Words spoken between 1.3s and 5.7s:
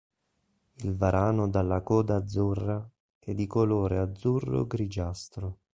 dalla coda azzurra è di colore azzurro-grigiastro.